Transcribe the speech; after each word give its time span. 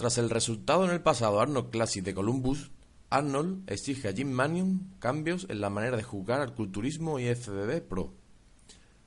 Tras 0.00 0.16
el 0.16 0.30
resultado 0.30 0.86
en 0.86 0.92
el 0.92 1.02
pasado 1.02 1.42
Arnold 1.42 1.68
Classic 1.68 2.02
de 2.02 2.14
Columbus, 2.14 2.70
Arnold 3.10 3.70
exige 3.70 4.08
a 4.08 4.14
Jim 4.14 4.30
Manion 4.30 4.94
cambios 4.98 5.46
en 5.50 5.60
la 5.60 5.68
manera 5.68 5.98
de 5.98 6.02
jugar 6.02 6.40
al 6.40 6.54
culturismo 6.54 7.18
y 7.18 7.26
FBB 7.26 7.82
Pro. 7.82 8.14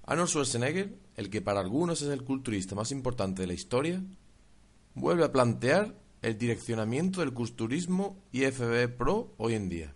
Arnold 0.06 0.30
Schwarzenegger, 0.30 1.00
el 1.16 1.32
que 1.32 1.42
para 1.42 1.62
algunos 1.62 2.04
es 2.04 2.10
el 2.10 2.24
culturista 2.24 2.76
más 2.76 2.92
importante 2.92 3.42
de 3.42 3.48
la 3.48 3.56
historia, 3.56 4.04
vuelve 4.94 5.24
a 5.24 5.32
plantear 5.32 5.96
el 6.24 6.38
direccionamiento 6.38 7.20
del 7.20 7.34
culturismo 7.34 8.18
y 8.32 8.46
FBB 8.46 8.96
Pro 8.96 9.34
hoy 9.38 9.56
en 9.56 9.68
día. 9.68 9.94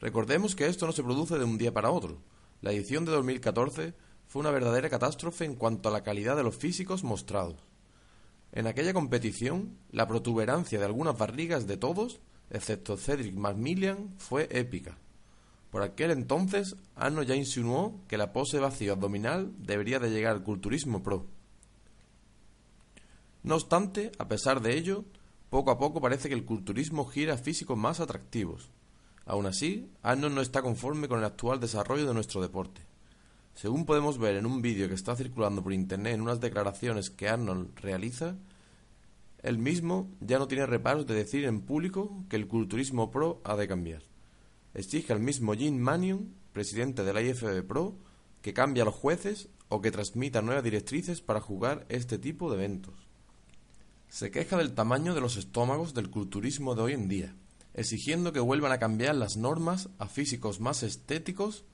Recordemos 0.00 0.56
que 0.56 0.66
esto 0.66 0.86
no 0.86 0.92
se 0.92 1.02
produce 1.02 1.38
de 1.38 1.44
un 1.44 1.58
día 1.58 1.72
para 1.72 1.90
otro. 1.90 2.18
La 2.62 2.72
edición 2.72 3.04
de 3.04 3.12
2014 3.12 3.94
fue 4.26 4.40
una 4.40 4.50
verdadera 4.50 4.88
catástrofe 4.88 5.44
en 5.44 5.54
cuanto 5.54 5.88
a 5.88 5.92
la 5.92 6.02
calidad 6.02 6.34
de 6.34 6.42
los 6.42 6.56
físicos 6.56 7.04
mostrados. 7.04 7.56
En 8.52 8.66
aquella 8.66 8.94
competición, 8.94 9.76
la 9.90 10.08
protuberancia 10.08 10.78
de 10.78 10.86
algunas 10.86 11.18
barrigas 11.18 11.66
de 11.66 11.76
todos, 11.76 12.20
excepto 12.48 12.96
Cedric 12.96 13.34
McMillan, 13.34 14.14
fue 14.16 14.48
épica. 14.50 14.96
Por 15.70 15.82
aquel 15.82 16.10
entonces, 16.10 16.76
Arnold 16.96 17.28
ya 17.28 17.34
insinuó 17.34 18.00
que 18.08 18.16
la 18.16 18.32
pose 18.32 18.60
vacío 18.60 18.92
abdominal 18.94 19.52
debería 19.58 19.98
de 19.98 20.10
llegar 20.10 20.36
al 20.36 20.42
culturismo 20.42 21.02
pro. 21.02 21.26
No 23.42 23.56
obstante, 23.56 24.10
a 24.18 24.26
pesar 24.26 24.62
de 24.62 24.74
ello, 24.78 25.04
poco 25.54 25.70
a 25.70 25.78
poco 25.78 26.00
parece 26.00 26.28
que 26.28 26.34
el 26.34 26.44
culturismo 26.44 27.04
gira 27.04 27.34
a 27.34 27.38
físicos 27.38 27.78
más 27.78 28.00
atractivos. 28.00 28.72
Aún 29.24 29.46
así, 29.46 29.88
Arnold 30.02 30.34
no 30.34 30.40
está 30.40 30.62
conforme 30.62 31.06
con 31.06 31.20
el 31.20 31.24
actual 31.24 31.60
desarrollo 31.60 32.08
de 32.08 32.12
nuestro 32.12 32.42
deporte. 32.42 32.80
Según 33.54 33.86
podemos 33.86 34.18
ver 34.18 34.34
en 34.34 34.46
un 34.46 34.62
vídeo 34.62 34.88
que 34.88 34.96
está 34.96 35.14
circulando 35.14 35.62
por 35.62 35.72
internet 35.72 36.14
en 36.14 36.22
unas 36.22 36.40
declaraciones 36.40 37.08
que 37.08 37.28
Arnold 37.28 37.70
realiza, 37.78 38.34
él 39.44 39.58
mismo 39.58 40.10
ya 40.18 40.40
no 40.40 40.48
tiene 40.48 40.66
reparos 40.66 41.06
de 41.06 41.14
decir 41.14 41.44
en 41.44 41.60
público 41.60 42.24
que 42.28 42.34
el 42.34 42.48
culturismo 42.48 43.12
pro 43.12 43.40
ha 43.44 43.54
de 43.54 43.68
cambiar. 43.68 44.02
Exige 44.74 45.12
al 45.12 45.20
mismo 45.20 45.54
Jim 45.54 45.78
Manion, 45.78 46.34
presidente 46.52 47.04
de 47.04 47.12
la 47.12 47.22
IFB 47.22 47.64
Pro, 47.64 47.96
que 48.42 48.54
cambie 48.54 48.82
a 48.82 48.86
los 48.86 48.96
jueces 48.96 49.48
o 49.68 49.80
que 49.80 49.92
transmita 49.92 50.42
nuevas 50.42 50.64
directrices 50.64 51.20
para 51.20 51.40
jugar 51.40 51.86
este 51.88 52.18
tipo 52.18 52.50
de 52.50 52.56
eventos. 52.56 53.03
Se 54.14 54.30
queja 54.30 54.56
del 54.56 54.74
tamaño 54.74 55.12
de 55.12 55.20
los 55.20 55.36
estómagos 55.36 55.92
del 55.92 56.08
culturismo 56.08 56.76
de 56.76 56.82
hoy 56.82 56.92
en 56.92 57.08
día, 57.08 57.34
exigiendo 57.74 58.32
que 58.32 58.38
vuelvan 58.38 58.70
a 58.70 58.78
cambiar 58.78 59.16
las 59.16 59.36
normas 59.36 59.88
a 59.98 60.06
físicos 60.06 60.60
más 60.60 60.84
estéticos, 60.84 61.64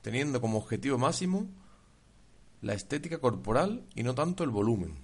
teniendo 0.00 0.40
como 0.40 0.58
objetivo 0.58 0.96
máximo 0.96 1.50
la 2.60 2.74
estética 2.74 3.18
corporal 3.18 3.84
y 3.96 4.04
no 4.04 4.14
tanto 4.14 4.44
el 4.44 4.50
volumen. 4.50 5.00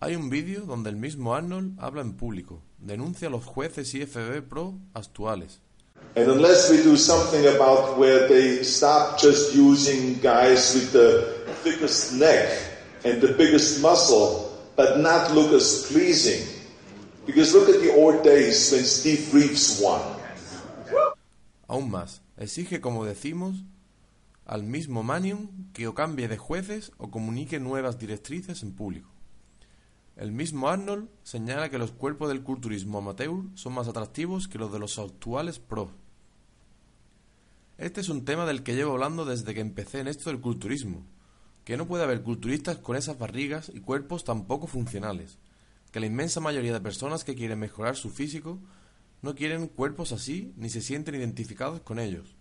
Hay 0.00 0.14
un 0.14 0.28
vídeo 0.28 0.66
donde 0.66 0.90
el 0.90 0.96
mismo 0.96 1.34
Arnold 1.34 1.80
habla 1.80 2.02
en 2.02 2.18
público, 2.18 2.60
denuncia 2.76 3.28
a 3.28 3.30
los 3.30 3.46
jueces 3.46 3.94
IFB 3.94 4.42
Pro 4.42 4.74
actuales. 4.92 5.62
And 6.16 6.28
unless 6.28 6.70
we 6.70 6.82
do 6.82 6.98
something 6.98 7.46
about 7.46 7.98
where 7.98 8.28
they 8.28 8.62
stop 8.62 9.18
just 9.18 9.54
using 9.54 10.20
guys 10.20 10.74
with 10.74 10.92
the 10.92 11.46
thickest 11.64 12.12
neck 12.12 12.50
and 13.06 13.22
the 13.22 13.32
biggest 13.38 13.80
muscle, 13.80 14.51
but 14.76 14.98
not 14.98 15.32
look 15.32 15.52
as 15.52 15.86
pleasing. 15.90 16.46
Because 17.26 17.54
look 17.54 17.68
at 17.68 17.80
the 17.80 17.94
old 17.94 18.22
days 18.22 18.72
when 18.72 18.84
Steve 18.84 19.32
Reeves 19.32 19.80
won. 19.80 20.00
Aún 21.68 21.90
más, 21.90 22.20
exige, 22.36 22.80
como 22.80 23.04
decimos, 23.04 23.64
al 24.44 24.62
mismo 24.62 25.02
Manion 25.02 25.70
que 25.72 25.86
o 25.86 25.94
cambie 25.94 26.28
de 26.28 26.36
jueces 26.36 26.92
o 26.98 27.10
comunique 27.10 27.60
nuevas 27.60 27.98
directrices 27.98 28.62
en 28.62 28.72
público. 28.74 29.08
El 30.16 30.32
mismo 30.32 30.68
Arnold 30.68 31.08
señala 31.22 31.70
que 31.70 31.78
los 31.78 31.92
cuerpos 31.92 32.28
del 32.28 32.42
culturismo 32.42 32.98
amateur 32.98 33.44
son 33.54 33.72
más 33.72 33.88
atractivos 33.88 34.46
que 34.46 34.58
los 34.58 34.72
de 34.72 34.78
los 34.78 34.98
actuales 34.98 35.58
pro. 35.58 35.90
Este 37.78 38.02
es 38.02 38.08
un 38.10 38.24
tema 38.24 38.44
del 38.44 38.62
que 38.62 38.74
llevo 38.74 38.92
hablando 38.92 39.24
desde 39.24 39.54
que 39.54 39.60
empecé 39.60 40.00
en 40.00 40.08
esto 40.08 40.28
del 40.28 40.40
culturismo, 40.40 41.06
que 41.64 41.76
no 41.76 41.86
puede 41.86 42.04
haber 42.04 42.22
culturistas 42.22 42.78
con 42.78 42.96
esas 42.96 43.18
barrigas 43.18 43.70
y 43.72 43.80
cuerpos 43.80 44.24
tan 44.24 44.46
poco 44.46 44.66
funcionales, 44.66 45.38
que 45.90 46.00
la 46.00 46.06
inmensa 46.06 46.40
mayoría 46.40 46.72
de 46.72 46.80
personas 46.80 47.24
que 47.24 47.34
quieren 47.34 47.58
mejorar 47.58 47.96
su 47.96 48.10
físico 48.10 48.58
no 49.20 49.34
quieren 49.34 49.68
cuerpos 49.68 50.12
así 50.12 50.52
ni 50.56 50.68
se 50.68 50.80
sienten 50.80 51.14
identificados 51.14 51.80
con 51.80 51.98
ellos. 51.98 52.34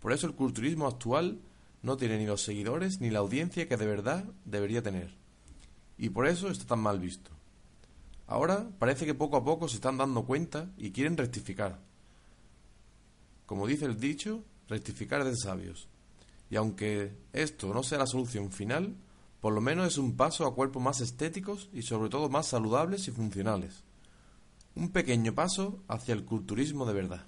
Por 0.00 0.12
eso 0.12 0.26
el 0.26 0.34
culturismo 0.34 0.86
actual 0.86 1.40
no 1.82 1.96
tiene 1.96 2.18
ni 2.18 2.26
los 2.26 2.42
seguidores 2.42 3.00
ni 3.00 3.10
la 3.10 3.20
audiencia 3.20 3.68
que 3.68 3.76
de 3.76 3.86
verdad 3.86 4.24
debería 4.44 4.82
tener. 4.82 5.14
Y 5.98 6.10
por 6.10 6.26
eso 6.26 6.50
está 6.50 6.66
tan 6.66 6.80
mal 6.80 6.98
visto. 6.98 7.30
Ahora 8.26 8.68
parece 8.78 9.06
que 9.06 9.14
poco 9.14 9.36
a 9.36 9.44
poco 9.44 9.68
se 9.68 9.76
están 9.76 9.96
dando 9.96 10.24
cuenta 10.24 10.68
y 10.76 10.90
quieren 10.90 11.16
rectificar. 11.16 11.78
Como 13.46 13.68
dice 13.68 13.84
el 13.84 14.00
dicho, 14.00 14.42
rectificar 14.68 15.24
de 15.24 15.36
sabios. 15.36 15.88
Y 16.50 16.56
aunque 16.56 17.16
esto 17.32 17.72
no 17.74 17.82
sea 17.82 17.98
la 17.98 18.06
solución 18.06 18.50
final, 18.52 18.96
por 19.40 19.52
lo 19.52 19.60
menos 19.60 19.86
es 19.86 19.98
un 19.98 20.16
paso 20.16 20.46
a 20.46 20.54
cuerpos 20.54 20.82
más 20.82 21.00
estéticos 21.00 21.68
y 21.72 21.82
sobre 21.82 22.10
todo 22.10 22.28
más 22.28 22.46
saludables 22.46 23.08
y 23.08 23.10
funcionales. 23.10 23.84
Un 24.74 24.90
pequeño 24.90 25.34
paso 25.34 25.82
hacia 25.88 26.14
el 26.14 26.24
culturismo 26.24 26.84
de 26.84 26.94
verdad. 26.94 27.26